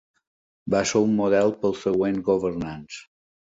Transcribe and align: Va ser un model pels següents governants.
Va 0.75 0.81
ser 0.91 1.01
un 1.09 1.13
model 1.19 1.53
pels 1.65 1.85
següents 1.89 2.25
governants. 2.33 3.01